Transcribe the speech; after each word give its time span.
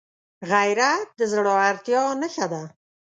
غیرت 0.49 1.07
د 1.19 1.21
زړورتیا 1.31 2.03
نښه 2.21 2.45
ده 2.51 2.63